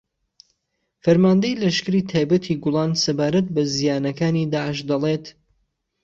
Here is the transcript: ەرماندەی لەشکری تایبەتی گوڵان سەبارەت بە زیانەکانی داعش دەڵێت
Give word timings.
ەرماندەی 1.09 1.59
لەشکری 1.63 2.07
تایبەتی 2.11 2.59
گوڵان 2.63 2.91
سەبارەت 3.03 3.47
بە 3.55 3.63
زیانەکانی 3.75 4.49
داعش 4.53 4.79
دەڵێت 4.89 5.25